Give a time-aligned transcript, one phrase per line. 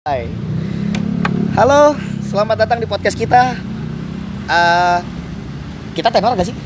[0.00, 0.24] Hai.
[1.52, 1.92] Halo,
[2.24, 3.52] selamat datang di podcast kita.
[4.48, 4.98] Eh,
[5.92, 6.56] kita tenor gak sih?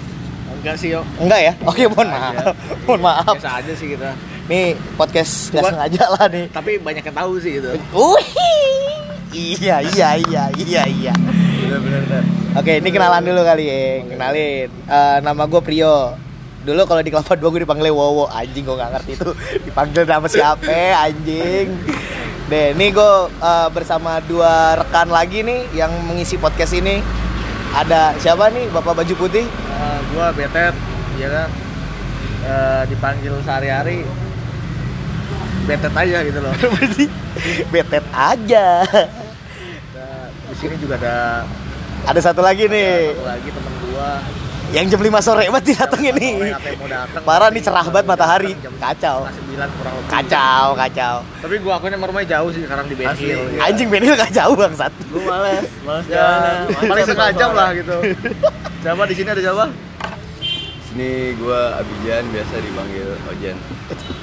[0.55, 1.03] Enggak sih yo.
[1.19, 1.53] Enggak ya?
[1.67, 2.31] Oke, mohon Biasa maaf.
[2.31, 2.47] aja.
[2.87, 3.35] mohon maaf.
[3.35, 4.15] Biasa aja sih kita.
[4.47, 6.47] Nih podcast nggak Gua- sengaja lah nih.
[6.47, 7.75] Tapi banyak yang tahu sih gitu.
[7.75, 8.27] Wih.
[9.35, 11.13] Iya, iya, iya, iya, iya.
[11.19, 12.01] Bener bener.
[12.07, 12.23] bener.
[12.55, 13.83] Oke, ini kenalan dulu kali ya.
[14.15, 14.69] Kenalin.
[14.71, 16.15] Eh, nama gue Prio.
[16.63, 18.31] Dulu kalau di Kelapa 2 gue dipanggil Wowo.
[18.31, 20.71] Anjing gue gak ngerti itu dipanggil nama siapa
[21.03, 21.75] anjing.
[22.45, 27.01] Deh, ini gue eh, bersama dua rekan lagi nih yang mengisi podcast ini.
[27.73, 28.69] Ada siapa nih?
[28.69, 29.49] Bapak baju putih.
[29.49, 30.77] Eh, gua betet,
[31.17, 31.49] ya kan.
[32.45, 34.05] Eh, dipanggil sehari-hari
[35.65, 36.53] betet aja gitu loh.
[37.73, 38.67] Betet aja.
[39.97, 41.49] Nah, di sini juga ada
[42.05, 44.13] Ada satu lagi ada nih satu lagi temen gua.
[44.75, 46.51] Yang jam 5 sore banget datang Sore ini.
[46.51, 48.53] datang, Parah nih cerah banget matahari.
[48.75, 49.23] Kacau.
[49.23, 50.11] setengah 9 kurang lebih.
[50.11, 51.15] Kacau, kacau.
[51.39, 52.95] Tapi gua akuin emang rumahnya jauh sih sekarang di.
[52.97, 53.39] Benhil.
[53.49, 53.61] Iya.
[53.65, 54.91] Anjing Benil gak jauh bangsat.
[55.05, 56.19] gue males males Ya,
[56.67, 57.97] jalan paling setengah jam lah gitu.
[58.81, 59.65] Siapa di sini ada siapa?
[60.85, 63.57] sini gue Abijan biasa dipanggil Ojen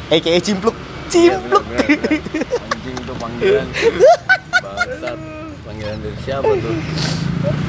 [0.08, 0.76] AKA cimpluk.
[1.11, 1.64] Iya, Cimpluk.
[2.64, 3.67] anjing tuh panggilan
[4.64, 5.20] bangsat
[5.82, 6.76] panggilan dari siapa tuh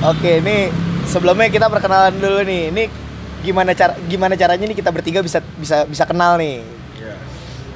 [0.05, 0.69] Oke, ini
[1.09, 2.69] sebelumnya kita perkenalan dulu nih.
[2.69, 2.85] Ini
[3.41, 6.61] gimana cara gimana caranya nih kita bertiga bisa bisa bisa kenal nih.
[7.01, 7.15] Iya.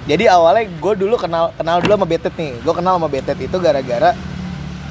[0.05, 2.53] Jadi awalnya gue dulu kenal kenal dulu sama Betet nih.
[2.61, 4.13] Gue kenal sama Betet itu gara-gara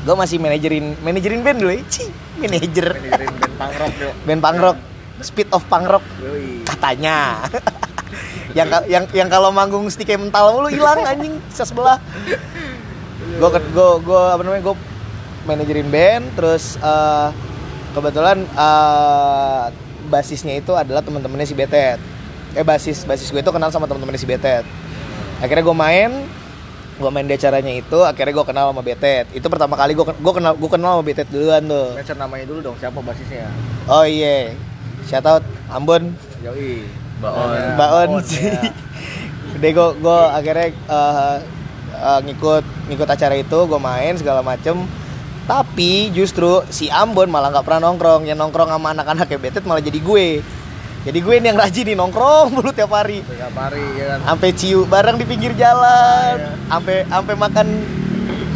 [0.01, 1.81] gue masih manajerin manajerin band dulu ya.
[1.93, 2.09] Cih,
[2.41, 4.13] manajer Manajerin band punk rock yuk.
[4.25, 4.77] band punk rock,
[5.21, 6.65] speed of punk rock Yoi.
[6.65, 7.45] katanya.
[8.57, 12.01] yang yang yang kalau manggung stick mental mulu hilang anjing sebelah.
[13.37, 14.94] Gue gue gue apa namanya gue
[15.45, 17.29] manajerin band terus eh,
[17.93, 19.63] kebetulan eh,
[20.09, 21.97] basisnya itu adalah teman-temannya si Betet.
[22.55, 24.65] Eh basis basis gue itu kenal sama teman-temannya si Betet.
[25.41, 26.11] Akhirnya gue main
[26.95, 30.33] gue main di acaranya itu akhirnya gue kenal sama Betet itu pertama kali gue gue
[30.33, 33.51] kenal gue kenal sama Betet duluan tuh Mention namanya dulu dong, siapa basisnya?
[33.91, 34.55] oh iya
[35.03, 36.87] shout out Ambon Yoi.
[37.19, 38.47] Baon Baon sih.
[38.47, 38.71] ya.
[39.59, 41.35] Udah gue gue akhirnya eh,
[41.99, 44.87] eh, ngikut ngikut acara itu gue main segala macem
[45.45, 48.25] tapi justru si Ambon malah nggak pernah nongkrong.
[48.25, 50.27] Yang nongkrong sama anak-anak kayak betet malah jadi gue.
[51.05, 53.21] Jadi gue nih yang rajin nih nongkrong mulu tiap hari.
[53.21, 54.19] Tiap hari ya kan.
[54.33, 56.57] sampai ciu bareng di pinggir jalan.
[56.65, 57.67] Sampai sampai makan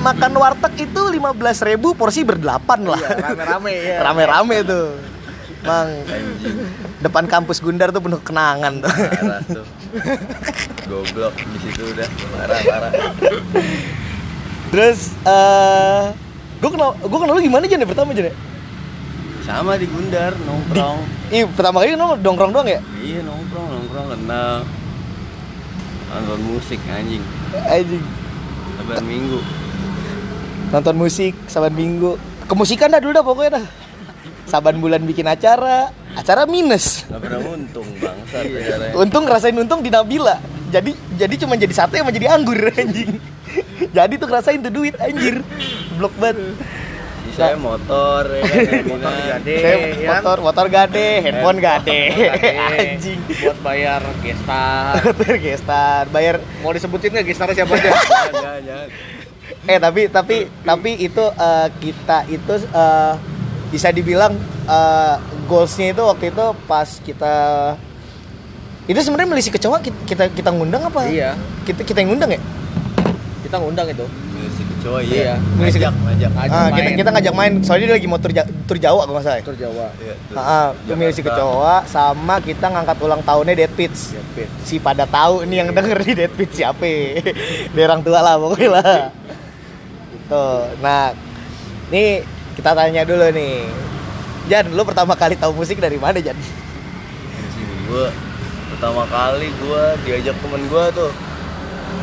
[0.01, 2.97] makan warteg itu 15.000 ribu porsi berdelapan lah.
[2.97, 3.97] Iya, rame-rame ya.
[4.09, 4.87] rame-rame tuh.
[5.61, 5.91] Mang
[7.05, 8.89] depan kampus Gundar tuh penuh kenangan tuh.
[8.89, 9.65] Parah tuh.
[10.89, 12.07] Goblok di situ udah.
[12.33, 12.91] Parah.
[14.73, 16.28] Terus eh
[16.59, 18.35] gue kenal gue kenal lu gimana aja nih pertama aja nih?
[19.41, 20.97] sama di Gundar nongkrong
[21.29, 22.79] Ih pertama kali kenal dongkrong doang ya?
[22.99, 24.55] iya nongkrong nongkrong kenal
[26.09, 27.23] nonton musik anjing
[27.65, 28.03] Anjing.
[28.77, 29.39] lebaran minggu
[30.69, 32.13] Nonton musik saban minggu.
[32.45, 33.65] Kemusikan dah dulu dah pokoknya dah.
[34.45, 37.09] Saban bulan bikin acara, acara minus.
[37.09, 38.93] nggak pernah untung bangsat Iya.
[38.93, 40.37] Untung ngerasain untung di Nabila.
[40.69, 43.17] Jadi jadi cuma jadi sate sama jadi anggur anjing.
[43.95, 45.41] jadi tuh ngerasain tuh duit anjir.
[45.95, 46.55] Blok banget.
[47.29, 50.07] saya motor ya kan Motor gade, Saya ya kan?
[50.11, 52.01] motor motor gade, handphone gade.
[52.75, 53.19] Anjing.
[53.37, 54.93] Buat bayar gestar.
[55.05, 57.89] Motor gestar, bayar Mau disebutin nggak gestarnya siapa aja?
[57.89, 58.01] jangan
[58.33, 58.87] jangan jangan
[59.61, 63.13] eh tapi tapi tapi itu eh, kita itu eh,
[63.67, 64.33] bisa dibilang
[64.65, 67.33] eh, goalsnya itu waktu itu pas kita
[68.85, 71.33] itu sebenarnya milisi kecoa kita kita, kita ngundang apa Iya.
[71.63, 72.41] kita kita yang ngundang ya
[73.49, 74.05] Kita ngundang itu.
[74.39, 75.11] musik cowok Iya.
[75.11, 76.95] iya Musik- ngajak ngajak Ngajak ah, kita main.
[76.95, 78.31] kita ngajak main soalnya dia lagi mau tur,
[78.63, 79.43] tur Jawa kalau nggak salah ya.
[79.43, 79.87] Tur Jawa.
[79.95, 80.35] Iya, tuh.
[80.35, 81.35] Ah, ah, milisi Jakarta.
[81.35, 84.49] kecoa sama kita ngangkat ulang tahunnya Dead Pitch Jepit.
[84.61, 86.85] si pada tahu ini yang denger di Dead Pitch siapa
[87.73, 88.95] dari orang tua lah pokoknya lah
[90.09, 90.45] gitu
[90.79, 91.11] nah
[91.89, 92.21] nih
[92.53, 93.65] kita tanya dulu nih
[94.45, 96.37] Jan lu pertama kali tahu musik dari mana Jan
[97.85, 98.07] gua
[98.69, 101.09] pertama kali gua diajak temen gua tuh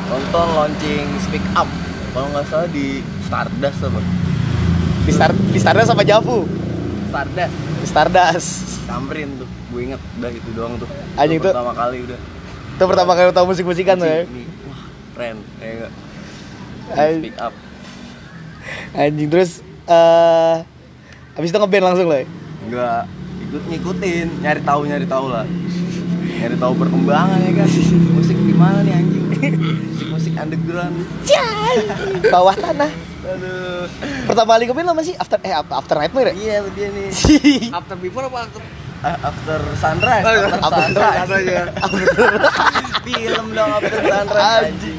[0.07, 1.69] nonton launching Speak Up.
[2.11, 4.01] Kalau nggak salah di Stardust apa
[5.07, 6.43] di Star di Stardust sama Javu?
[7.07, 7.55] Stardust.
[7.55, 8.49] Di Stardust.
[8.83, 9.49] Samperin tuh.
[9.71, 10.89] Gue inget udah itu doang tuh.
[11.15, 11.53] Anjing Itu tuh.
[11.55, 12.19] pertama kali udah.
[12.77, 14.27] Itu pertama kali lu tahu musik musikan tuh ya?
[14.67, 14.81] wah
[15.15, 15.93] keren ya enggak
[16.93, 17.21] Anjing.
[17.23, 17.55] Speak Up.
[18.93, 19.51] Anjing terus
[19.87, 20.57] eh
[21.33, 22.27] habis itu ngeband langsung loh ya?
[22.67, 23.03] enggak
[23.47, 25.47] ikut ngikutin nyari tahu nyari tahu lah
[26.37, 27.69] nyari tahu perkembangan ya kan
[28.13, 30.95] musik gimana nih anjing musik musik underground
[32.27, 32.91] bawah tanah
[33.27, 33.85] aduh
[34.25, 37.09] pertama kali ngeband lama sih after eh after nightmare ya iya dia nih
[37.77, 38.63] After before apa after?
[39.03, 41.63] After sunrise Oh, after after sunrise sunrise aja.
[43.03, 44.97] film dong after sunrise Anjing.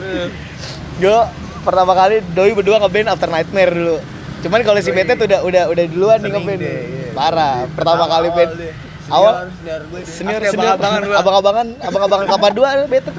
[0.98, 1.20] gue
[1.62, 3.98] pertama kali doi berdua ngeband After Nightmare dulu.
[4.38, 4.98] Cuman kalau si Doi.
[4.98, 6.60] Betet udah udah udah duluan nih Sering ngeband.
[6.60, 7.10] deh, iya.
[7.12, 7.56] Parah.
[7.70, 8.52] Pertama kali band.
[8.56, 8.74] deh.
[9.08, 11.18] Awal Senior, gue senior senior abang-abangan gua.
[11.24, 13.16] abang-abangan abang-abangan kapan dua Betet.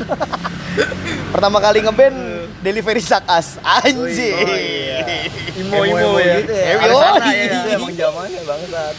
[1.33, 2.17] pertama kali ngeband
[2.59, 3.57] Delivery Sakas.
[3.63, 4.35] Anjing.
[4.35, 5.23] Oh, iya.
[5.63, 6.43] Imo-imo ya.
[6.43, 6.65] gitu ya.
[6.75, 7.11] Emo, ya.
[7.47, 8.95] Itu emang zamannya bangsat.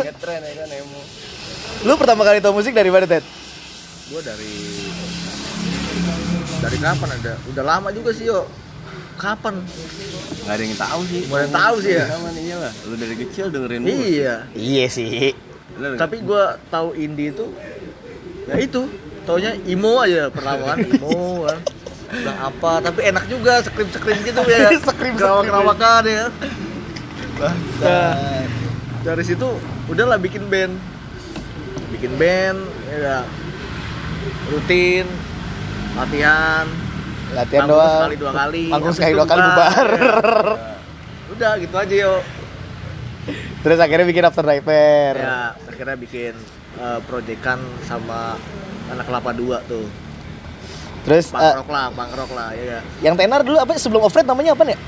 [0.00, 1.00] Ngetren ya kan emo.
[1.84, 3.24] Lu pertama kali tau musik dari mana, Ted?
[4.08, 4.52] Gue dari
[6.64, 7.34] dari kapan ada?
[7.52, 8.48] Udah lama juga sih yo.
[9.14, 9.54] Kapan?
[10.42, 11.20] Nggak ada yang tahu sih.
[11.24, 12.04] Nggak ada yang tahu sih ya.
[12.06, 12.72] Sama nih lah.
[12.84, 13.96] Lu dari kecil dengerin musik.
[13.96, 14.34] Iya.
[14.52, 15.32] Iya sih.
[15.74, 17.46] Tapi gue tahu indie itu
[18.44, 18.80] ya itu
[19.24, 21.58] taunya imo aja pertama kan imo kan
[22.12, 25.16] bilang apa tapi enak juga skrim skrim gitu ya Skrim-skrim.
[25.16, 26.24] kerawak kerawakan ya
[27.34, 28.46] Bangsat.
[29.00, 29.48] dari situ
[29.88, 30.76] udahlah bikin band
[31.90, 33.24] bikin band ya
[34.46, 35.08] rutin
[35.96, 36.68] latihan
[37.34, 37.90] Latihan doang.
[38.00, 39.88] sekali dua kali Manggung habis sekali dua kali bubar.
[41.30, 42.14] udah gitu aja yo
[43.60, 45.16] Terus akhirnya bikin After Nightmare.
[45.16, 46.34] ya akhirnya bikin
[46.76, 48.36] eh, proyekan sama
[48.86, 49.88] anak kelapa dua tuh
[51.02, 54.24] Terus eh, rock lah punk rock lah ya ya yang tenar dulu apa sebelum Offred
[54.24, 54.78] namanya apa ya?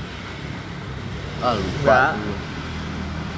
[1.37, 2.01] Ah, lupa.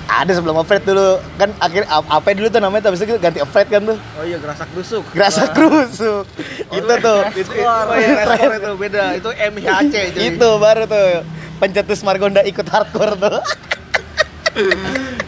[0.09, 1.21] Ada sebelum Offred dulu.
[1.37, 3.97] Kan akhir ap- apa dulu tuh namanya habis itu ganti Offred kan tuh.
[4.17, 5.53] oh iya gerasak dusuk Gerasa Wah.
[5.53, 6.25] krusuk.
[6.67, 7.21] itu tuh.
[7.31, 11.21] itu oh iya Reskor itu beda itu MHC jadi itu baru tuh.
[11.59, 13.37] Pencetus Margonda ikut hardcore tuh.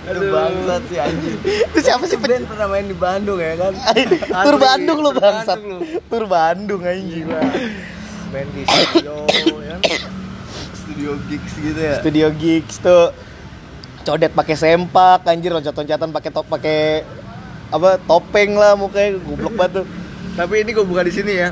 [0.01, 1.37] Aduh bangsat sih anjing.
[1.45, 3.73] itu siapa sih band pernah main di Bandung ya kan?
[4.49, 5.59] Tur Bandung lu bangsat.
[6.09, 7.29] Tur Bandung anjing.
[8.31, 9.27] main di studio
[9.59, 9.79] ya kan
[10.73, 11.95] Studio gigs gitu ya.
[11.99, 13.11] Studio gigs tuh
[14.03, 16.79] codet pakai sempak anjir loncat-loncatan pakai top pakai
[17.69, 19.85] apa topeng lah mukanya goblok banget tuh.
[20.31, 21.49] tapi ini gue buka di sini ya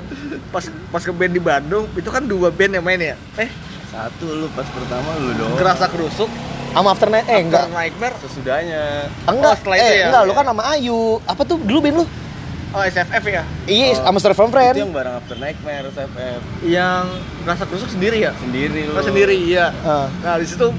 [0.47, 3.49] pas pas ke band di Bandung itu kan dua band yang main ya eh
[3.87, 5.53] Satu lu pas pertama lu dong.
[5.55, 6.29] gerasak rusuk
[6.69, 7.65] Sama After Night eh enggak.
[7.65, 8.83] After Nightmare Sesudahnya.
[9.25, 10.05] Enggak, Oh, setelah itu eh, ya?
[10.05, 10.99] enggak, lu kan sama Ayu.
[11.25, 12.05] Apa tuh dulu band lu?
[12.69, 14.75] oh SFF ya Iya, Oh, sama Story from Itu Friend.
[14.77, 17.03] yang bareng After Nightmare SFF yang
[17.41, 18.93] gerasak rusuk sendiri ya sendiri lu.
[18.93, 20.05] Oh sendiri iya Ah.
[20.21, 20.69] nah di situ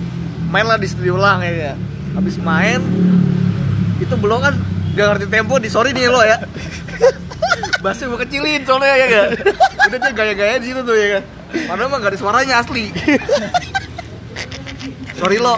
[0.50, 1.78] main lah di studio ulang ya
[2.18, 2.82] habis main
[4.02, 4.54] itu belum kan
[4.98, 6.38] gak ngerti tempo di sorry nih lo ya
[7.80, 9.28] Bassnya gue kecilin soalnya ya kan
[9.88, 11.22] Udah dia gaya-gaya di situ tuh ya kan
[11.64, 12.92] Padahal mah gak ada suaranya asli
[15.16, 15.56] Sorry lo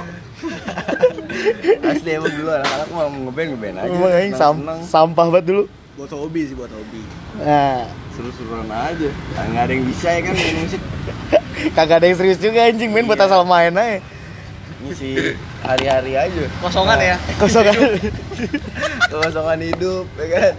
[1.83, 3.91] Asli emang dulu anak-anak mau ngeband ngeband aja.
[3.91, 4.55] Emang anjing sam
[4.87, 5.63] sampah banget dulu.
[5.99, 7.03] Buat hobi sih buat hobi
[7.41, 9.09] Nah, Seru-seruan aja.
[9.09, 10.81] Nah, nggak ada yang bisa ya kan main musik.
[11.79, 13.99] kagak ada yang serius juga anjing main buat asal main aja.
[14.83, 16.45] Ngisi hari-hari aja.
[16.59, 17.75] Kosongan ya Kosongan.
[19.09, 20.55] Kosongan hidup ya kan.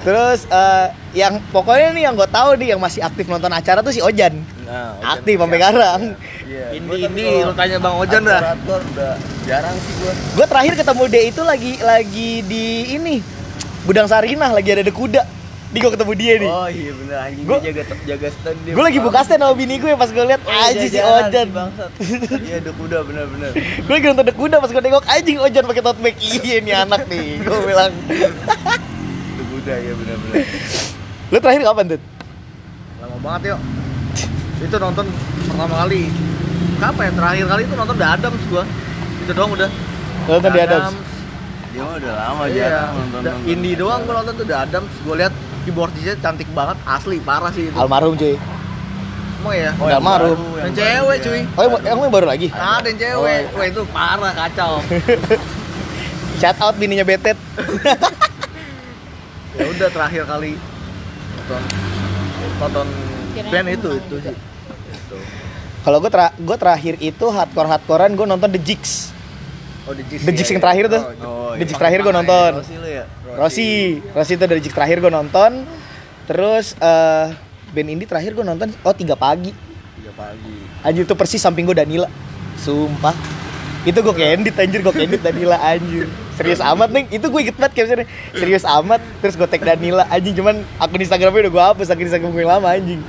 [0.00, 3.92] Terus eh, yang pokoknya nih yang gue tahu nih yang masih aktif nonton acara tuh
[3.92, 4.32] si Ojan.
[4.64, 6.00] Nah, Aktif sampai sekarang.
[6.46, 6.66] Iya.
[6.78, 10.12] Indi kalau lo tanya Bang Ojan dah udah jarang sih gua.
[10.38, 12.64] Gue terakhir ketemu dia itu lagi lagi di
[12.96, 13.14] ini
[13.84, 15.39] Gudang Sarinah lagi ada de kuda.
[15.70, 16.50] Di gue ketemu dia nih.
[16.50, 17.46] Oh iya bener anjing.
[17.46, 18.72] Gua- dia jaga jaga stand dia.
[18.74, 21.48] gue lagi buka stand sama bini gue pas gue liat Oh, iya, aja si Ojan.
[22.42, 23.50] Iya udah kuda bener-bener.
[23.86, 26.16] gue lagi nonton de kuda pas gue nengok anjing Ojan pakai tote bag.
[26.18, 27.92] Iya nih anak nih gue bilang.
[29.30, 30.44] Udah kuda ya bener-bener.
[31.30, 32.00] lu terakhir kapan tuh
[32.98, 33.60] Lama banget yuk.
[34.60, 35.06] Itu nonton
[35.46, 36.02] pertama kali.
[36.76, 37.12] Kapan ya?
[37.14, 38.64] Terakhir kali itu nonton The Adams gua.
[39.22, 39.70] Itu doang udah.
[40.26, 40.94] Nonton di The Adams?
[41.70, 44.92] Dia udah lama Iya, jarang nonton The Indie doang gua nonton tuh The Adams.
[45.00, 47.76] Gua lihat keyboardisnya cantik banget Asli, parah sih itu.
[47.76, 48.36] Almarhum cuy.
[49.40, 49.70] Emang ya?
[49.76, 50.38] Udah almarhum.
[50.60, 51.40] Yang cewek cuy.
[51.56, 52.48] Oh yang, yang yang baru lagi?
[52.52, 53.42] Ada yang cewek.
[53.56, 54.72] Wah itu parah, kacau.
[56.40, 57.36] Shout out bininya betet.
[59.50, 60.56] Ya udah terakhir kali.
[61.36, 61.62] Nonton.
[62.62, 62.86] Nonton
[63.50, 64.30] band itu, itu sih.
[64.30, 65.16] Itu.
[65.82, 69.10] kalau gue tra gue terakhir itu hardcore hardcorean gue nonton The Jigs
[69.90, 70.54] Oh, The Jigs The ya, Jigs ya.
[70.54, 71.02] yang terakhir tuh.
[71.02, 71.66] Oh, The iya.
[71.66, 72.52] Jigs terakhir gue nonton.
[72.62, 73.04] Rossi lu ya?
[73.34, 73.70] Rossi.
[74.14, 74.32] Rossi.
[74.38, 75.50] Itu dari Jigs terakhir gue nonton.
[76.30, 77.26] Terus eh
[77.74, 79.50] band indie terakhir gue nonton oh tiga pagi.
[79.98, 80.54] Tiga pagi.
[80.86, 82.06] anjir itu persis samping gue Danila.
[82.54, 83.14] Sumpah.
[83.82, 86.06] Itu gue candid anjir gue candid Danila anjir.
[86.38, 89.02] Serius amat nih itu gue inget banget captionnya serius amat.
[89.18, 90.06] Terus gue tag Danila.
[90.06, 93.02] Anjing cuman akun Instagramnya udah gue hapus akun Instagram gue yang lama anjing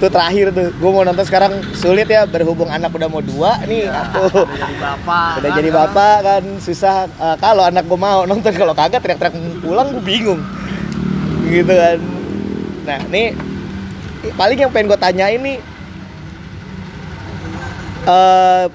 [0.00, 0.72] itu terakhir tuh.
[0.80, 3.84] Gue mau nonton sekarang sulit ya berhubung anak udah mau dua nih.
[3.92, 5.32] Aku Udah jadi bapak.
[5.36, 7.04] udah kan, jadi bapak kan susah.
[7.04, 10.40] Eh, kalau anak gue mau nonton kalau kagak teriak-teriak pulang gue bingung.
[11.44, 12.00] Gitu kan.
[12.88, 13.36] Nah nih
[14.40, 15.60] paling yang pengen gue tanyain nih
[18.08, 18.66] eh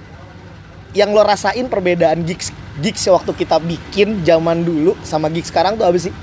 [0.94, 5.90] yang lo rasain perbedaan gigs gigs waktu kita bikin zaman dulu sama gigs sekarang tuh
[5.90, 6.14] apa sih?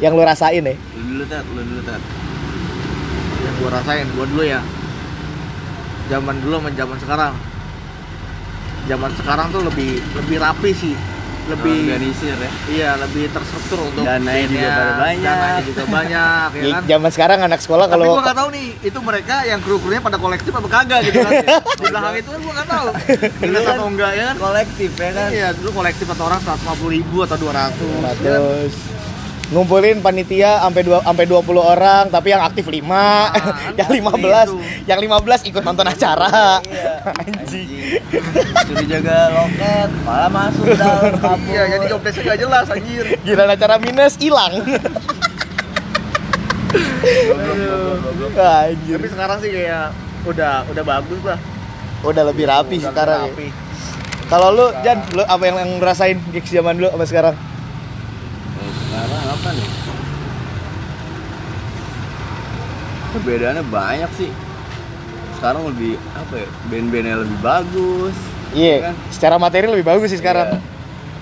[0.00, 0.72] Yang lo rasain ya?
[0.96, 2.00] Lu dulu tat, lu dulu tat.
[3.56, 4.60] Gue rasain gue dulu ya.
[6.06, 7.34] Zaman dulu sama zaman sekarang.
[8.86, 10.94] Zaman sekarang tuh lebih lebih rapi sih.
[11.46, 12.50] Lebih organisir ya.
[12.66, 15.22] Iya lebih terstruktur untuk Dananya juga pada banyak.
[15.30, 16.82] dananya juga banyak ya kan?
[16.84, 20.02] Zaman sekarang anak sekolah tapi kalau gue nggak tahu nih itu mereka yang kru krunya
[20.02, 21.32] pada kolektif apa kagak gitu kan?
[21.78, 22.86] Di belakang itu kan gue nggak tahu.
[23.46, 24.36] Jelas kan atau enggak ya kan?
[24.42, 25.28] Kolektif ya kan?
[25.30, 28.14] Iya dulu kolektif atau orang 150 ribu atau 200 ya kan?
[28.18, 28.74] Terus
[29.46, 33.44] ngumpulin panitia sampai dua sampai 20 orang tapi yang aktif 5 kan
[33.78, 34.02] yang 15
[34.50, 34.58] gitu.
[34.90, 36.58] yang 15 ikut nonton acara.
[36.66, 37.14] Iya.
[37.14, 37.68] anjing.
[38.66, 43.06] Suruh jaga loket malah masuk dalam kabur iya jadi job desk nggak jelas anjir.
[43.22, 44.52] Gila acara minus hilang.
[48.36, 49.94] Anjir tapi sekarang sih kayak
[50.26, 51.38] udah udah bagus lah.
[52.02, 53.30] Udah lebih rapi Udah sekarang ya.
[53.30, 53.48] rapi.
[54.26, 57.45] kalau lu Jan lu apa yang, yang ngerasain gigs zaman dulu sama sekarang sekarang
[59.36, 59.68] apa nih
[63.12, 64.30] perbedaannya banyak sih
[65.36, 68.16] sekarang lebih apa ya band-bandnya lebih bagus
[68.52, 68.94] iya kan?
[69.08, 70.62] secara materi lebih bagus sih sekarang Iya.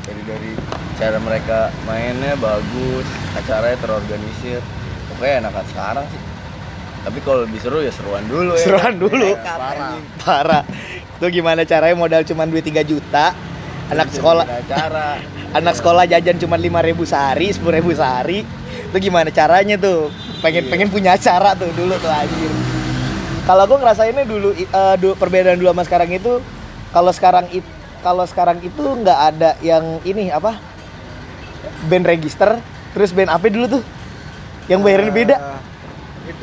[0.04, 0.50] dari dari
[0.94, 4.60] cara mereka mainnya bagus acaranya terorganisir
[5.08, 6.20] pokoknya enakan sekarang sih
[7.02, 8.94] tapi kalau lebih seru ya seruan dulu ya Seruan kan?
[8.96, 9.28] dulu.
[9.30, 9.92] Nekat, Parah.
[10.20, 10.62] parah
[11.14, 13.32] itu gimana caranya modal cuma duit 3 juta
[13.86, 15.08] anak Bisa sekolah acara
[15.54, 18.42] anak sekolah jajan cuma lima ribu sehari sepuluh ribu sehari.
[18.90, 20.10] Itu gimana caranya tuh?
[20.42, 20.70] Pengen Iya.
[20.70, 22.52] pengen punya acara tuh dulu tuh anjir.
[23.44, 24.50] Kalau gue ngerasainnya dulu
[24.98, 26.42] du- perbedaan dulu sama sekarang itu
[26.90, 27.68] kalau sekarang itu
[28.04, 30.58] kalau sekarang itu nggak ada yang ini apa?
[31.88, 32.60] Band register
[32.92, 33.82] terus band apa dulu tuh
[34.68, 35.36] yang bayarin beda.
[35.36, 35.53] Eh,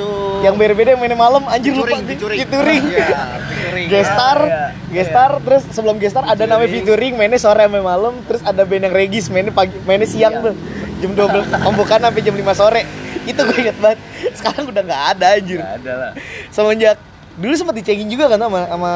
[0.02, 0.10] itu
[0.42, 3.20] yang bayar beda yang mainnya malam anjir lupa Featuring, featuring Iya,
[3.94, 4.66] gestar iya.
[4.90, 8.96] gestar terus sebelum gestar ada namanya featuring mainnya sore sampai malam terus ada band yang
[8.96, 10.56] regis mainnya pagi mainnya siang tuh.
[11.02, 12.82] Jam 12 pembukaan sampai jam 5 sore.
[13.26, 14.00] Itu gue inget banget.
[14.34, 15.62] Sekarang udah nggak ada anjir.
[15.62, 16.12] Nggak ada lah.
[16.50, 16.98] Semenjak
[17.38, 18.92] dulu sempat dicengin juga kan sama sama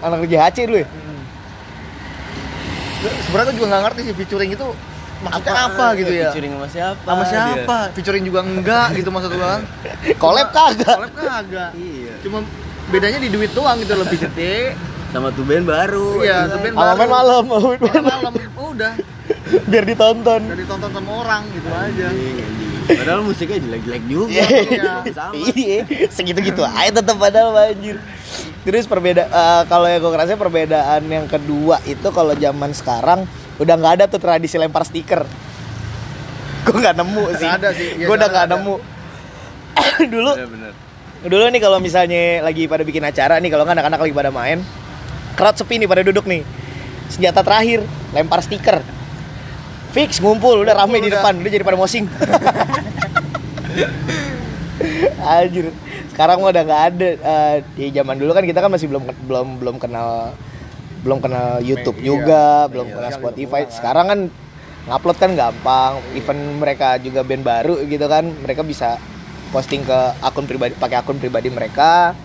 [0.00, 0.88] anak kerja HC dulu ya?
[3.28, 4.66] Sebenarnya gue juga nggak ngerti sih featuring itu
[5.24, 6.30] maksudnya apa, gitu ya?
[6.30, 7.08] Featuring sama siapa?
[7.08, 7.30] Sama dia?
[7.32, 7.78] siapa?
[7.96, 9.62] Featuring juga enggak gitu maksud gue kan
[10.22, 10.96] collab kagak.
[10.96, 11.70] collab kagak.
[11.76, 12.14] Iya.
[12.20, 12.38] Cuma
[12.92, 14.76] bedanya di duit doang gitu lebih gede.
[15.14, 16.20] Sama tuh band baru.
[16.20, 16.64] Iya, ya tuh kan?
[16.64, 17.44] band sama main malam.
[17.46, 18.32] Malam malam.
[18.58, 18.92] Udah.
[19.70, 20.40] Biar ditonton.
[20.50, 22.04] Udah ditonton sama orang gitu aja.
[22.12, 22.64] Anjing, anjing.
[22.86, 24.42] padahal musiknya jelek-jelek juga.
[24.46, 24.92] Iya.
[25.10, 25.82] sama iya.
[26.06, 27.98] Segitu-gitu aja tetap padahal anjir.
[28.62, 33.26] Terus perbeda eh, kalau yang gue ngerasa perbedaan yang kedua itu kalau zaman sekarang
[33.62, 35.22] udah nggak ada tuh tradisi lempar stiker.
[36.66, 37.46] Gue nggak nemu sih.
[37.46, 38.74] ada sih, iya, gue udah nggak nemu.
[40.12, 40.74] Dulu bener-bener
[41.26, 44.60] dulu nih kalau misalnya lagi pada bikin acara nih kalau nggak anak-anak lagi pada main
[45.36, 46.42] crowd sepi nih pada duduk nih.
[47.12, 47.84] Senjata terakhir
[48.16, 48.80] lempar stiker.
[49.92, 52.08] Fix ngumpul udah rame di depan udah jadi pada mosing.
[55.22, 55.70] Anjir.
[56.10, 57.08] Sekarang mah udah nggak ada.
[57.20, 60.32] Eh, di zaman dulu kan kita kan masih belum belum belum kenal
[61.06, 63.60] belum kenal YouTube Media, juga, belum media kenal sosial Spotify.
[63.62, 63.76] juga kan.
[63.78, 64.20] Sekarang kan
[64.90, 65.92] ngupload kan gampang.
[66.18, 68.98] Even mereka juga band baru gitu kan, mereka bisa
[69.54, 72.18] posting ke akun pribadi pakai akun pribadi mereka.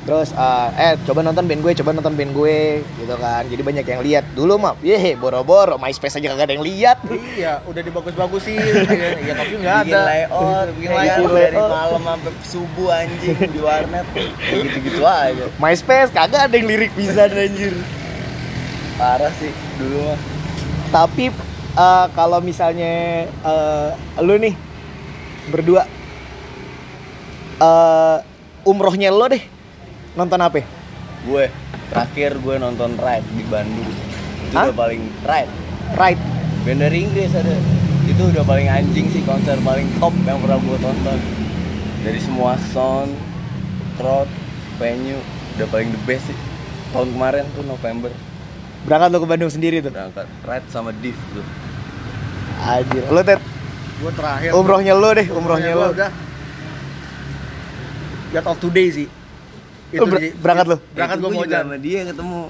[0.00, 3.44] Terus eh, eh coba nonton band gue, coba nonton band gue gitu kan.
[3.46, 4.24] Jadi banyak yang lihat.
[4.32, 6.98] Dulu mah, ye boro-boro MySpace aja kagak ada yang lihat.
[7.36, 8.72] iya udah dibagus-bagusin ya,
[9.36, 11.04] tapi nggak bikin ada layout bikin ya kan?
[11.04, 11.52] layout layout.
[11.52, 14.06] dari malam sampai subuh anjing di warnet
[14.50, 17.76] gitu-gitu aja MySpace kagak ada yang lirik bisa anjir.
[19.00, 19.48] Parah sih
[19.80, 20.20] dulu mah.
[20.92, 21.32] Tapi
[21.72, 23.88] eh, kalau misalnya eh,
[24.20, 24.52] lu nih
[25.48, 25.88] berdua
[27.60, 28.16] eh
[28.68, 29.40] umrohnya lo deh
[30.12, 30.60] nonton apa?
[31.20, 31.44] gue
[31.92, 33.88] terakhir gue nonton Ride di Bandung.
[34.48, 34.72] Itu Hah?
[34.72, 35.52] udah paling Ride.
[35.96, 36.20] Right.
[36.64, 37.56] band dari Inggris ada.
[38.08, 41.18] Itu udah paling anjing sih konser paling top yang pernah gue tonton.
[42.00, 43.12] Dari semua sound
[44.00, 44.28] crowd
[44.80, 45.20] venue
[45.60, 46.38] udah paling the best sih.
[46.96, 48.12] Tahun kemarin tuh November
[48.82, 49.90] Berangkat lo ke Bandung sendiri tuh.
[49.90, 51.44] berangkat Ride sama Div tuh
[52.60, 53.04] Anjir.
[53.06, 53.40] Lo Ted,
[53.98, 55.88] gue terakhir umrohnya lo deh, umrohnya lo.
[55.90, 56.10] udah
[58.30, 59.08] Yacht of Today sih
[59.90, 60.76] Lu ber- di- berangkat lo?
[60.88, 62.40] berangkat Itu gue mau jalan sama dia ketemu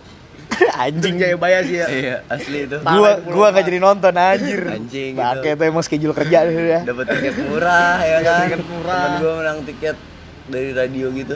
[0.85, 1.15] Anjing.
[1.17, 2.77] Jayabaya sih ya iya asli itu.
[2.79, 4.61] Gua itu gua gak jadi nonton anjir.
[4.63, 5.41] Anjing, gitu.
[5.57, 6.81] tuh emang schedule kerja deh ya.
[6.85, 9.01] dapat tiket murah ya Dapat kan tiket murah.
[9.01, 9.97] temen gue menang tiket
[10.47, 11.35] dari radio gitu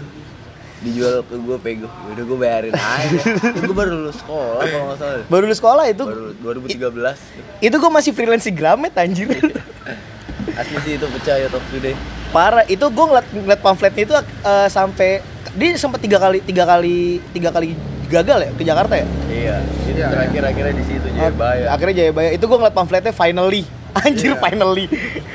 [0.85, 3.19] dijual ke gue pego udah gue bayarin aja
[3.65, 6.05] gue baru lulus sekolah kalau nggak salah Baru lu sekolah itu.
[6.05, 6.29] baru
[6.63, 9.27] 2013 Itu gua masih freelance di Gramet anjir.
[10.55, 11.97] asli sih itu pecah ya top today
[12.31, 15.11] Parah, itu gua ngeliat, ngeliat pamfletnya itu eh, sampai
[15.53, 16.97] dia sempat tiga kali tiga kali
[17.31, 17.73] tiga kali
[18.05, 19.07] gagal ya ke Jakarta ya.
[19.27, 22.31] iya itu Iya, terakhir akhirnya di situ Jayabaya Akhirnya Jayabaya.
[22.31, 23.63] Itu gua ngeliat pamfletnya finally.
[23.97, 24.43] Anjir Iya.
[24.43, 24.85] finally.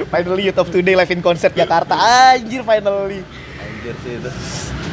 [0.06, 1.96] finally Youth of Today live in concert Jakarta.
[1.96, 3.24] Anjir finally.
[3.58, 4.29] anjir sih itu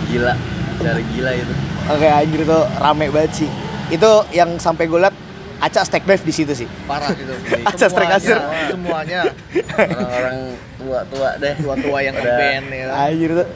[0.08, 0.34] gila
[0.76, 1.54] cara gila itu
[1.86, 3.50] Oke anjir itu rame banget sih.
[3.94, 5.14] Itu yang sampai gue liat
[5.56, 6.68] Aca stack dive di situ sih.
[6.84, 7.32] Parah gitu.
[7.64, 8.36] Acas strike kasir.
[8.68, 9.30] Semuanya
[9.72, 10.38] orang-orang
[10.76, 12.26] tua-tua deh tua-tua yang Udah.
[12.28, 12.84] ngeband ya.
[12.90, 12.96] kan.
[13.08, 13.48] Anjir tuh.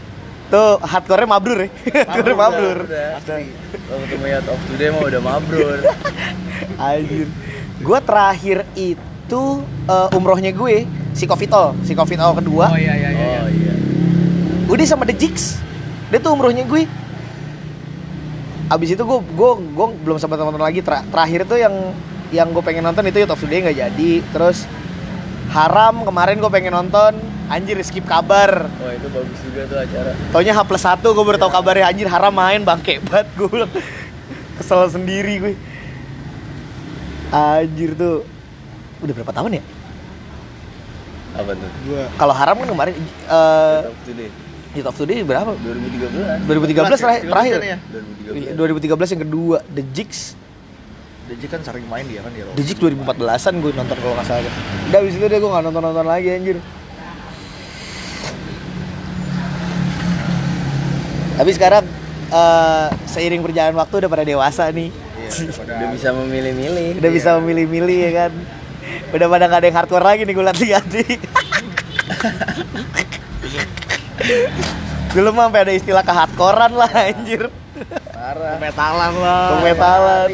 [0.51, 1.71] Tuh hardcore-nya mabrur ya.
[2.09, 2.79] Hardcore mabrur.
[2.87, 5.79] kalau ketemu Yacht of Today mah udah mabrur
[6.89, 7.29] Anjir.
[7.83, 9.43] Gue terakhir itu
[9.91, 12.71] eh, umrohnya gue si Covid All, si Covid All kedua.
[12.71, 13.39] Oh iya iya iya.
[13.43, 13.75] oh iya
[14.71, 15.59] Udah sama The Jigs.
[16.11, 16.85] Dia tuh umrohnya gue.
[18.71, 20.83] Abis itu gue gue gue belum sempat nonton lagi.
[20.83, 21.75] Ter- terakhir tuh yang
[22.31, 24.11] yang gue pengen nonton itu Youth of Today nggak jadi.
[24.31, 24.67] Terus
[25.51, 27.15] Haram kemarin gue pengen nonton.
[27.51, 28.71] Anjir skip kabar.
[28.71, 32.07] wah itu bagus juga tuh acara Taunya H plus 1 gue baru tau kabarnya anjir
[32.07, 33.67] Haram main bangke banget gue bilang
[34.55, 35.55] Kesel sendiri gue
[37.35, 38.23] Anjir tuh
[39.03, 39.63] Udah berapa tahun ya?
[41.43, 42.95] apa tuh Gua Kalau Haram kan kemarin
[44.07, 44.31] Today
[44.71, 45.51] Youth of Today berapa?
[45.59, 47.59] 2013 2013 terakhir, terakhir.
[47.59, 47.79] ya.
[48.31, 50.39] 2013 Iya, 2013 yang kedua The Jigs.
[51.27, 52.47] Deji kan sering main dia kan dia.
[52.55, 54.53] The Jigs 2014an gue nonton kalau nggak salah.
[54.91, 56.59] Udah abis itu deh gue nggak nonton-nonton lagi anjir.
[61.35, 61.85] Tapi sekarang
[62.31, 64.91] eh, seiring berjalan waktu udah pada dewasa nih.
[65.63, 66.99] Udah bisa memilih-milih.
[66.99, 68.35] Udah bisa memilih-milih ya kan?
[69.15, 71.07] Udah pada nggak ada yang hardcore lagi nih gue ganti
[75.11, 77.43] dulu mah sampai ada istilah kehardcorean lah anjir
[78.11, 79.47] parah Metalan lah.
[79.55, 80.29] kemetalan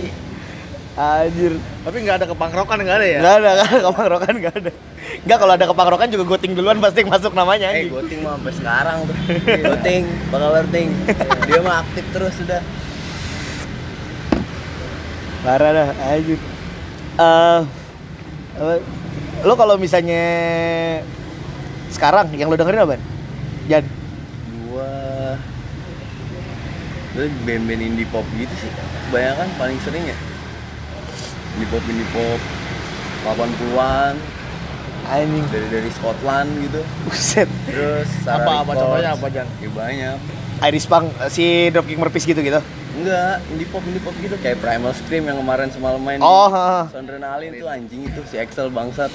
[0.97, 3.19] anjir Tapi nggak ada kepangrokan nggak ada ya?
[3.21, 4.71] nggak ada nggak ada kepangrokan nggak ada
[5.17, 8.97] nggak kalau ada kepangrokan juga goting duluan pasti masuk namanya Eh, Goting mah sampai sekarang
[9.07, 9.17] tuh.
[9.65, 10.89] Goting, apa kabar Ting?
[11.47, 12.61] Dia mah aktif terus sudah.
[15.41, 16.39] parah dah anjir
[17.17, 17.61] Eh,
[18.57, 18.75] apa,
[19.41, 20.25] lo kalau misalnya
[21.89, 22.99] sekarang yang lo dengerin apa
[23.67, 23.85] Jan
[24.65, 25.35] Gua
[27.13, 28.69] Lu band-band indie pop gitu sih.
[29.09, 30.17] Kebanyakan paling sering ya.
[31.55, 32.41] Indie pop indie pop
[33.25, 34.15] 80-an
[35.07, 36.81] anjing dari dari Scotland gitu.
[37.03, 38.81] buset Terus Sarah Apa apa Records.
[38.83, 39.47] contohnya apa Jan?
[39.57, 40.17] Ya banyak.
[40.59, 42.61] Iris Pang si Dropkick Murphys gitu gitu
[42.97, 46.53] Enggak, indie pop indie pop gitu kayak Primal Scream yang kemarin semalam main Oh, di
[46.53, 46.83] ha, ha.
[46.89, 49.13] Sondrenalin tuh anjing itu si Excel bangsat.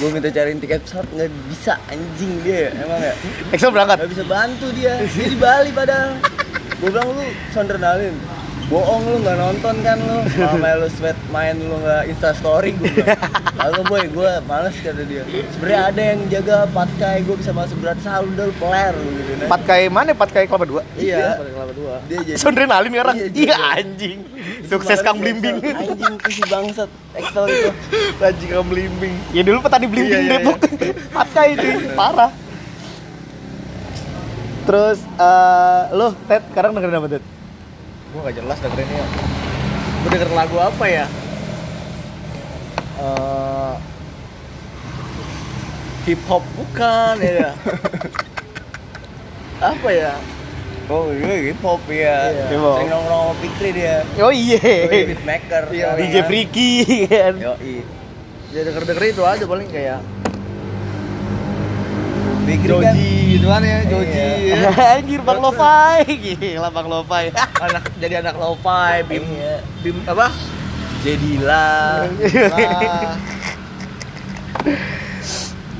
[0.00, 3.12] Gue minta cariin tiket pesawat nggak bisa anjing dia emang ya.
[3.52, 4.00] Excel berangkat?
[4.00, 6.16] Gak bisa bantu dia, dia di Bali padahal.
[6.80, 8.16] Gue bilang lu sondrenalin
[8.70, 10.22] Bohong lu gak nonton kan lu?
[10.30, 13.18] Sama lu sweat main lu gak instastory gue bilang.
[13.58, 15.26] Lalu boy, gue males kata dia.
[15.50, 19.32] Sebenarnya ada yang jaga patkai, gue bisa masuk berat sahur udah lu peler lu gitu
[19.36, 19.48] nah.
[19.50, 20.86] Patkai mana Patkai Kelapa 2?
[20.96, 21.94] Iya, Pada kelapa dua.
[22.06, 23.14] dia jadi Sondrenalin sekarang?
[23.18, 24.18] Iya, Iya anjing.
[24.64, 25.56] Sukses Kang Blimbing.
[25.66, 26.90] Anjing tuh si bangsat.
[27.12, 27.70] Excel itu.
[28.22, 29.14] Anjing Kang Blimbing.
[29.34, 30.56] Ya dulu petani Blimbing Iya, iya, Depok
[31.10, 32.30] Patkai itu parah.
[34.62, 37.24] Terus eh lo Ted sekarang dengerin apa Ted?
[38.10, 39.04] Gua nggak jelas dengerinnya.
[40.02, 41.06] Gua denger lagu apa ya?
[42.98, 43.74] Eh
[46.08, 47.50] hip hop bukan ya.
[49.72, 50.12] apa ya?
[50.90, 52.18] Oh iya hip hop ya
[52.50, 52.82] Hip hop.
[52.82, 54.58] Sering nongkrong sama Fikri dia Oh iya
[54.90, 56.26] Beatmaker Iya, DJ kan.
[56.26, 56.70] Freaky
[57.06, 57.76] kan Yoi
[58.50, 60.02] Ya denger denger itu aja paling kayak
[62.50, 64.10] Fikri kan Joji gitu kan ya, Joji.
[64.10, 64.54] Iya.
[64.58, 64.70] ya.
[64.98, 67.30] Anjir Bang Lofai Gila Bang Lofai
[67.64, 69.62] anak jadi anak lo-fi, bim, Iya.
[69.80, 70.26] bim apa?
[71.00, 73.14] Jadilah Lah.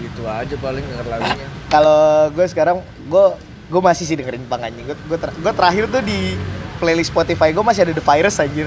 [0.00, 1.46] gitu aja paling denger lagunya.
[1.68, 3.24] Kalau gue sekarang gue
[3.68, 4.86] gue masih sih dengerin pang anjing.
[4.86, 6.38] Gue gue, ter- gue terakhir tuh di
[6.78, 8.66] playlist Spotify gue masih ada The Virus anjir.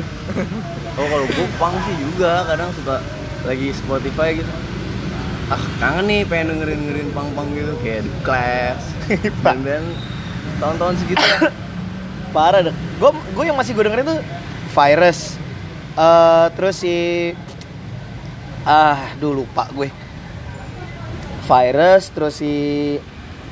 [0.94, 3.02] Oh kalau gue pang sih juga kadang suka
[3.44, 4.52] lagi Spotify gitu
[5.54, 8.86] Ah kangen nih pengen dengerin dengerin pang pang gitu kayak The Clash
[9.46, 9.84] dan dan
[10.58, 11.54] tahun-tahun segitu ya
[12.34, 12.74] Parah deh.
[12.98, 14.20] Gue gue yang masih gue dengerin tuh
[14.74, 15.38] Virus.
[15.94, 16.96] Eh terus si
[18.66, 19.94] ah, duh lupa gue.
[21.46, 22.54] Virus terus si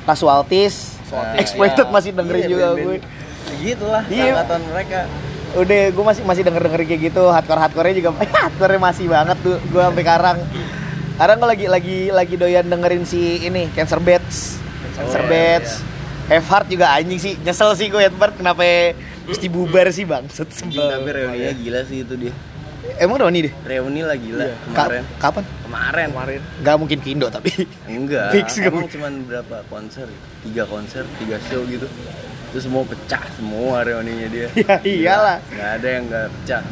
[0.02, 1.92] Casualties, Nah, Exploited iya.
[1.92, 2.98] masih dengerin Iya, juga band-band gue.
[3.46, 4.32] Segitu lah Iya.
[4.32, 5.00] angkatan mereka
[5.52, 8.10] Udah gue masih masih denger dengerin kayak gitu, hardcore hardcore juga
[8.48, 10.36] hardcore masih banget tuh gue sampai sekarang.
[11.12, 14.58] Sekarang gue lagi lagi lagi doyan dengerin si ini Cancer Bats,
[14.92, 15.70] Cancer Oh, iya, Bats,
[16.26, 18.62] Have Heart juga anjing sih, nyesel sih gue Have Heart kenapa
[19.22, 20.82] mesti bubar sih bang, set sebel.
[20.82, 22.34] tapi reuninya gila sih itu dia.
[22.98, 23.52] Emang nih deh?
[23.62, 24.42] Reuni lah gila.
[24.74, 25.04] Ka- kemarin.
[25.16, 25.44] kapan?
[25.62, 26.08] Kemarin.
[26.10, 26.40] Kemarin.
[26.66, 27.50] Gak mungkin ke Indo tapi
[27.86, 30.10] Enggak, Fix emang cuman berapa konser?
[30.42, 31.86] Tiga konser, tiga show gitu.
[32.50, 34.48] Terus semua pecah semua reuninya dia.
[34.58, 35.38] Ya iyalah.
[35.48, 36.62] Gak ada yang gak pecah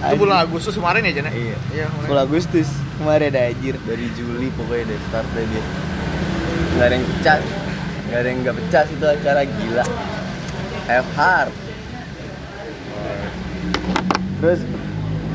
[0.00, 1.32] itu bulan Agustus kemarin ya Jan ya?
[1.32, 1.86] Iya Iya.
[2.04, 5.64] Bulan Agustus kemarin ada anjir Dari Juli pokoknya deh startnya dia
[6.72, 7.38] Gak ada yang pecah
[8.00, 9.84] nggak ada yang nggak pecah itu acara gila
[10.84, 11.52] Have heart
[14.40, 14.60] Terus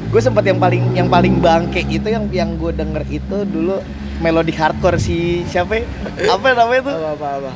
[0.05, 3.83] gue sempat yang paling yang paling bangke itu yang yang gue denger itu dulu
[4.17, 5.75] melodic hardcore si siapa?
[5.75, 5.85] ya?
[6.35, 6.93] Apa namanya tuh?
[6.95, 7.51] apa apa apa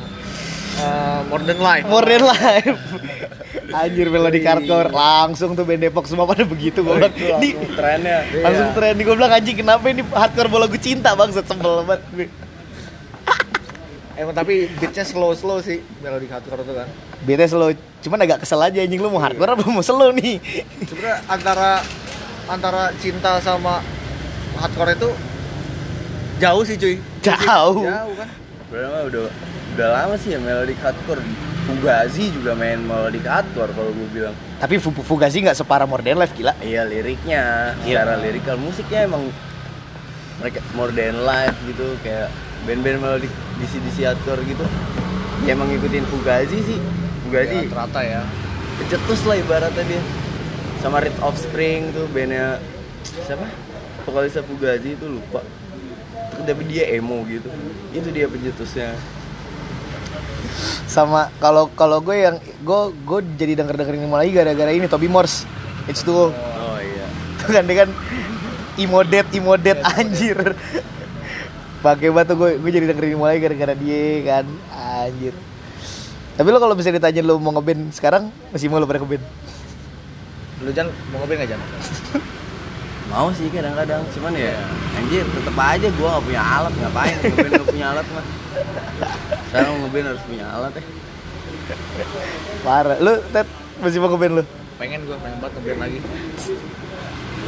[0.80, 1.84] Eh, modern life.
[1.84, 2.80] More Than Life.
[3.80, 7.12] Anjir melodic hardcore langsung tuh band Depok semua pada begitu gue bilang.
[7.14, 8.18] Di langsung trennya.
[8.46, 8.74] langsung Iya.
[8.74, 12.02] tren gue bilang anjing kenapa ini hardcore bola gue cinta banget sebel banget.
[14.20, 16.88] Emang tapi beatnya slow slow sih melodi hardcore itu kan.
[17.22, 17.70] Bete slow,
[18.02, 18.98] cuman agak kesel aja anjing.
[18.98, 20.40] Lu mau hardcore apa mau slow nih?
[20.88, 21.70] sebenarnya antara
[22.50, 23.84] antara cinta sama
[24.58, 25.10] hardcore itu
[26.42, 26.96] jauh sih cuy.
[27.22, 27.86] Jauh.
[27.86, 28.28] jauh kan.
[28.66, 29.30] Berarti mah udah
[29.80, 31.24] udah lama sih ya melodic hardcore
[31.64, 36.20] Fugazi juga main melodic hardcore kalau gue bilang Tapi Fu- Fugazi nggak separah More Than
[36.20, 36.52] Life gila.
[36.60, 38.04] Iya liriknya, Iya.
[38.04, 39.32] secara lirikal musiknya emang
[40.36, 42.28] mereka more than life gitu kayak
[42.64, 44.64] band-band melodic DC DC hardcore gitu.
[45.44, 46.78] Ya emang ngikutin Fugazi sih.
[47.24, 48.20] Fugazi ya, terata ya
[48.76, 50.02] kecetus lah ibaratnya dia.
[50.80, 52.60] Sama Red Offspring tuh bandnya
[53.24, 53.48] siapa?
[54.04, 55.40] Vokalisnya Fugazi itu lupa.
[56.36, 57.48] Tapi dia emo gitu.
[57.92, 58.92] Itu dia pencetusnya.
[60.86, 65.06] Sama kalau kalau gue yang gue gue jadi denger dengerin ini lagi gara-gara ini Toby
[65.06, 65.46] Morse.
[65.86, 67.06] It's tuh Oh iya.
[67.42, 67.90] Tuh kan dia kan
[68.76, 70.38] imodet imodet anjir.
[71.80, 74.46] Pakai batu gue gue jadi dengerin mulai gara-gara dia kan
[75.04, 75.34] anjir.
[76.36, 79.24] Tapi lo kalau bisa ditanya lo mau ngeband sekarang masih mau lo pada ngeband?
[80.60, 81.60] lu Jan mau ngobrol nggak Jan
[83.10, 84.54] Mau sih kadang-kadang, cuman ya
[84.94, 88.24] anjir tetep aja gua nggak punya alat ngapain ngeband nggak punya alat mah.
[89.50, 90.84] Sekarang ngeband harus punya alat ya.
[92.64, 92.96] Parah.
[92.96, 93.46] Lo Ted
[93.78, 94.44] masih mau ngeband lo?
[94.76, 95.98] pengen gue pengen banget ngeband lagi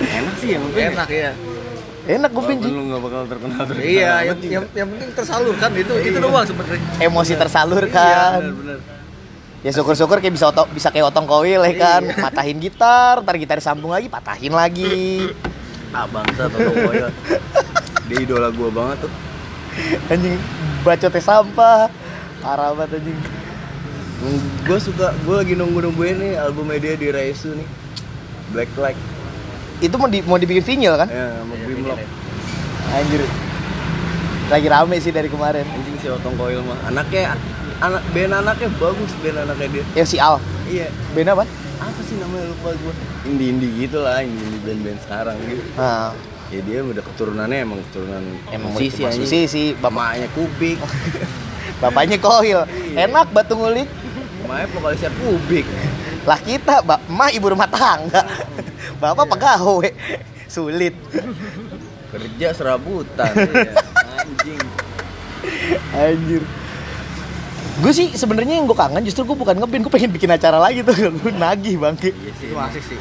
[0.03, 0.93] Enak sih ya ngeband.
[0.93, 1.31] enak ya
[2.05, 2.77] Enak ngeband Walaupun Ji.
[2.77, 3.89] lu nggak bakal terkenal terkenal.
[3.89, 4.53] iya yang, juga.
[4.53, 8.39] yang, yang penting tersalurkan itu itu doang sebenarnya Emosi Iya, tersalurkan.
[8.43, 8.79] bener-bener.
[9.63, 12.03] Ya syukur-syukur kayak bisa otong, bisa kayak otong koil ya kan.
[12.19, 15.31] Matahin gitar, ntar gitar sambung lagi, patahin lagi.
[15.89, 17.07] Ah bangsa Toto Koyo.
[18.11, 19.13] Dia idola gua banget tuh.
[20.11, 20.37] Anjing
[20.83, 21.89] bacotnya sampah.
[22.43, 23.19] Parah banget anjing.
[24.63, 27.67] Gue suka, gue lagi nunggu-nungguin nih albumnya dia di Raisu nih
[28.55, 28.95] Black Flag
[29.83, 31.11] Itu mau di, mau dibikin vinyl kan?
[31.11, 31.99] Ya, sama Grimlock
[32.95, 33.27] Anjir.
[34.47, 35.67] Lagi rame sih dari kemarin.
[35.67, 37.35] Anjing si Otong Koil mah Anaknya,
[37.83, 40.39] anak band anaknya bagus band anaknya dia Yang si Al.
[40.71, 40.87] Iya
[41.19, 41.43] Band apa?
[41.83, 42.95] Apa sih namanya lupa gue
[43.27, 46.15] Indie-indie gitu lah, indie-indie band-band sekarang gitu Nah,
[46.53, 48.21] Ya dia udah keturunannya emang keturunan
[48.53, 50.79] emang musisi musisi, Bapaknya Kubik
[51.83, 52.63] bapaknya koil.
[52.95, 53.91] Enak batu ngulik.
[54.47, 55.67] Emaknya vokalisnya Kubik
[56.23, 58.23] Lah kita, bap, emak ibu rumah tangga.
[59.03, 59.91] Bapak pegawai.
[60.47, 60.95] Sulit.
[62.13, 63.73] Kerja serabutan iya.
[64.21, 64.63] Anjing
[65.97, 66.43] Anjir.
[67.81, 70.85] Gue sih sebenarnya yang gue kangen justru gue bukan ngeband, gue pengen bikin acara lagi
[70.85, 70.93] tuh.
[71.25, 72.13] Gue nagih bangke.
[72.13, 73.01] Iya sih asik sih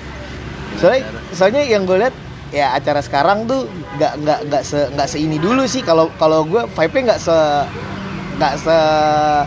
[0.80, 1.04] Soalnya,
[1.36, 2.16] soalnya yang gue lihat
[2.52, 5.82] ya acara sekarang tuh nggak nggak nggak se nggak seini dulu sih.
[5.82, 7.38] Kalau kalau gue vibe-nya nggak se
[8.38, 8.80] nggak se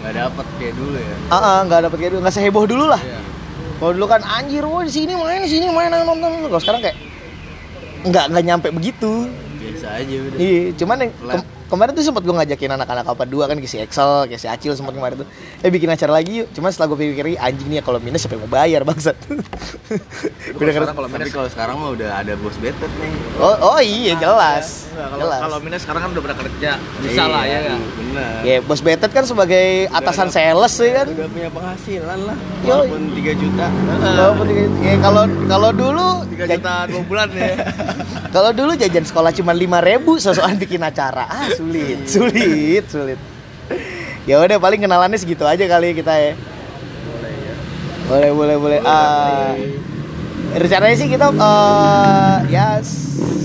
[0.00, 1.16] Gak dapet kayak dulu ya?
[1.28, 2.20] Ah ah, nggak dapet kayak dulu.
[2.24, 3.00] Nggak seheboh dulu lah.
[3.00, 3.20] Iya.
[3.74, 6.48] kalau dulu kan anjir wah di sini main di sini main nonton.
[6.48, 6.96] Kalau sekarang kayak
[8.08, 9.28] nggak nggak nyampe begitu.
[9.60, 10.38] Biasa aja udah.
[10.40, 11.12] Iya cuman yang.
[11.64, 14.92] Kem- kemarin tuh sempat gue ngajakin anak-anak apa dua kan si Excel si Acil sempat
[14.92, 15.28] kemarin tuh.
[15.58, 16.48] Eh bikin acara lagi yuk.
[16.50, 19.16] Cuman setelah gue pikir anjing nih ya kalau minus siapa yang mau bayar bangsat.
[20.54, 23.12] Udah sekarang kalau minus kalau sekarang mah udah ada bos betet nih.
[23.36, 24.86] Oh oh iya jelas.
[24.86, 25.40] Nggak, kalau jelas.
[25.40, 26.70] kalau minus sekarang kan udah pernah kerja.
[27.00, 27.78] Bisa Iya, lah ya kan?
[27.94, 28.34] Bener.
[28.42, 31.06] ya bos betet kan sebagai atasan sales ya kan?
[31.10, 32.36] Udah punya penghasilan lah.
[32.62, 33.66] Walaupun 3 juta.
[33.98, 37.54] Walaupun tiga- ya kalau kalau dulu 3 jaj- juta dua bulan ya.
[38.34, 41.22] Kalau dulu jajan sekolah cuma lima ribu sosokan bikin acara.
[41.24, 43.18] Ah sulit sulit sulit.
[44.24, 46.32] Ya udah paling kenalannya segitu aja kali kita ya.
[48.08, 49.56] Boleh boleh boleh ah
[50.54, 52.78] rencananya sih kita eh, ya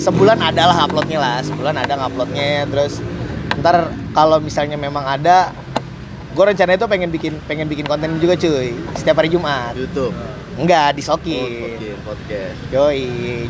[0.04, 1.38] sebulan ada lah uploadnya lah.
[1.44, 2.68] Sebulan ada nguploadnya.
[2.68, 3.04] Terus
[3.60, 5.52] ntar kalau misalnya memang ada
[6.30, 8.76] gue rencananya tuh pengen bikin pengen bikin konten juga cuy.
[8.96, 9.76] Setiap hari Jumat.
[9.76, 10.16] YouTube
[10.60, 12.56] enggak Oh, disokin podcast, podcast.
[12.76, 13.04] Yoi,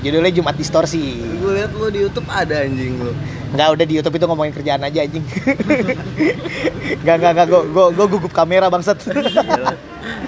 [0.05, 1.17] judulnya Jumat Distorsi.
[1.41, 3.11] Gue liat lu di YouTube ada anjing lu
[3.49, 5.25] Enggak udah di YouTube itu ngomongin kerjaan aja anjing.
[7.01, 9.01] Enggak enggak enggak gua, gua gugup kamera bangsat.
[9.09, 9.73] Gila.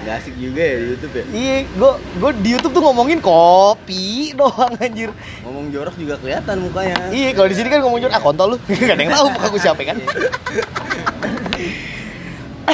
[0.02, 4.34] Gak asik juga ya di YouTube ya Iya, gua gua di YouTube tuh ngomongin kopi
[4.34, 5.14] doang anjir.
[5.46, 8.56] Ngomong jorok juga kelihatan mukanya Iya, kalau di sini kan ngomongin ah kontol lu.
[8.66, 9.96] Enggak ada yang tahu muka gua siapa kan.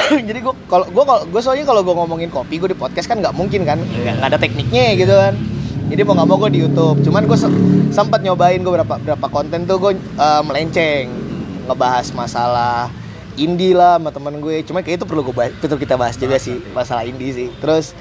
[0.29, 3.19] Jadi gua kalau gua kalau gua soalnya kalau gua ngomongin kopi gua di podcast kan
[3.19, 5.35] nggak mungkin kan, nggak nggak ada tekniknya gitu kan.
[5.89, 7.01] Jadi mau nggak mau gua di YouTube.
[7.05, 7.59] Cuman gua se-
[7.91, 11.07] sempat nyobain gua berapa berapa konten tuh gua eh, melenceng.
[11.69, 12.89] Ngebahas masalah
[13.39, 14.67] indie lah sama temen gue.
[14.67, 17.49] Cuma kayak itu perlu gue bahas, perlu kita bahas juga sih masalah indie sih.
[17.63, 17.95] Terus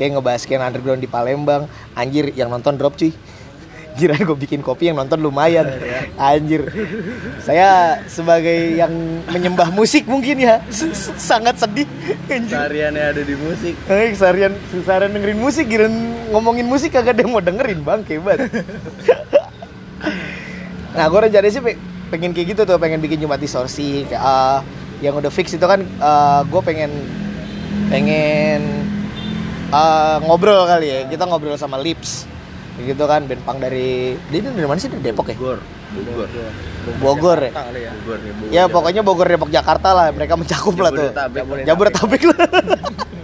[0.00, 1.68] kayak ngebahas kayak underground di Palembang.
[1.92, 3.12] Anjir yang nonton drop cuy
[3.98, 5.66] Kira gue bikin kopi yang nonton lumayan
[6.14, 6.70] Anjir
[7.42, 8.94] Saya sebagai yang
[9.26, 10.62] menyembah musik mungkin ya
[11.18, 11.90] Sangat sedih
[12.30, 13.74] Anjir Tariannya ada di musik.
[13.88, 14.52] Eh, seharian
[14.84, 15.88] seharian dengerin musik, kira
[16.28, 18.38] ngomongin musik kagak ada yang mau dengerin bang, hebat.
[20.96, 21.80] nah, gue rencananya sih pe-
[22.12, 24.04] pengen kayak gitu tuh, pengen bikin Jumat distorsi.
[24.04, 24.58] Kayak, eh,
[25.08, 25.80] yang udah fix itu kan,
[26.44, 26.92] gue pengen
[27.88, 28.60] pengen
[29.72, 31.00] eh, ngobrol kali ya.
[31.08, 32.28] Kita ngobrol sama Lips,
[32.84, 34.86] gitu kan, band punk dari, dia ini dari mana sih?
[34.86, 35.36] Dari Depok ya?
[35.38, 35.58] Bogor.
[35.88, 36.28] Bogor.
[37.00, 37.50] Bogor ya.
[37.50, 38.52] ya Bogor nih, Bogor.
[38.54, 41.10] Ya pokoknya Bogor Depok Jakarta lah mereka mencakup lah tuh.
[41.66, 42.22] Jabodetabek.
[42.28, 42.38] Lah.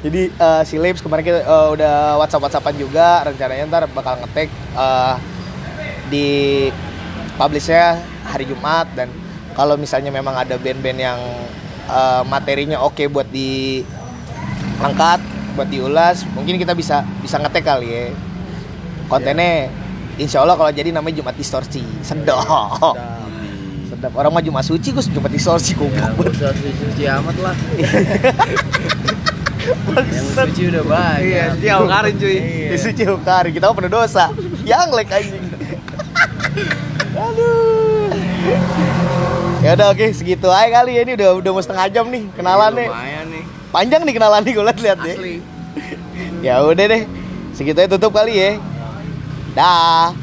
[0.00, 4.48] Jadi eh, si Lips kemarin kita eh, udah WhatsApp WhatsAppan juga rencananya ntar bakal ngetek
[4.56, 5.14] eh,
[6.08, 6.28] di
[7.36, 9.12] publishnya hari Jumat dan
[9.52, 11.20] kalau misalnya memang ada band-band yang
[11.84, 15.20] eh, materinya oke buat diangkat
[15.52, 18.08] buat diulas mungkin kita bisa bisa ngetek kali ya
[19.10, 19.68] kontennya
[20.20, 21.80] Insya Allah kalau jadi namanya Jumat Distorsi.
[22.04, 22.44] Sedap.
[23.88, 24.12] Sedap.
[24.12, 25.08] Orang mah Jumat Suci gus.
[25.08, 25.96] Jumat Distorsi Ya, goblok.
[25.96, 27.56] Nggak usah suci amat lah.
[29.60, 31.20] Yang suci udah banyak.
[31.24, 32.36] iya dia karin cuy.
[32.68, 34.28] Di suci hukari kita penuh dosa.
[34.60, 35.44] Yang like anjing.
[37.16, 38.12] Aduh.
[39.64, 40.04] Ya udah oke.
[40.12, 41.04] Segitu aja kali ya.
[41.08, 42.88] Ini udah udah mau setengah jam nih kenalan nih.
[43.24, 43.42] nih.
[43.72, 45.34] panjang nih kenalan nih gue liat liat deh asli.
[46.44, 47.02] Ya udah deh.
[47.56, 48.60] Segitu aja tutup kali ya
[49.54, 50.14] dah